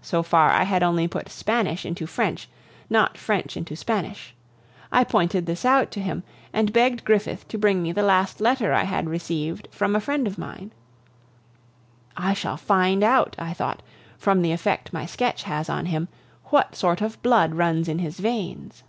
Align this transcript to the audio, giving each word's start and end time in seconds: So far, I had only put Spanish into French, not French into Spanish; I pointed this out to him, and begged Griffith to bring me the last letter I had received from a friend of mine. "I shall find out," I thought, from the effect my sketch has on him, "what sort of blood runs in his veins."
So 0.00 0.22
far, 0.22 0.48
I 0.48 0.62
had 0.62 0.82
only 0.82 1.06
put 1.06 1.28
Spanish 1.28 1.84
into 1.84 2.06
French, 2.06 2.48
not 2.88 3.18
French 3.18 3.54
into 3.54 3.76
Spanish; 3.76 4.34
I 4.90 5.04
pointed 5.04 5.44
this 5.44 5.62
out 5.62 5.90
to 5.90 6.00
him, 6.00 6.22
and 6.54 6.72
begged 6.72 7.04
Griffith 7.04 7.46
to 7.48 7.58
bring 7.58 7.82
me 7.82 7.92
the 7.92 8.02
last 8.02 8.40
letter 8.40 8.72
I 8.72 8.84
had 8.84 9.10
received 9.10 9.68
from 9.70 9.94
a 9.94 10.00
friend 10.00 10.26
of 10.26 10.38
mine. 10.38 10.72
"I 12.16 12.32
shall 12.32 12.56
find 12.56 13.04
out," 13.04 13.36
I 13.38 13.52
thought, 13.52 13.82
from 14.16 14.40
the 14.40 14.52
effect 14.52 14.94
my 14.94 15.04
sketch 15.04 15.42
has 15.42 15.68
on 15.68 15.84
him, 15.84 16.08
"what 16.44 16.74
sort 16.74 17.02
of 17.02 17.22
blood 17.22 17.54
runs 17.54 17.88
in 17.88 17.98
his 17.98 18.20
veins." 18.20 18.84